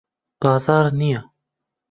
[0.41, 1.21] بازاڕ نییە.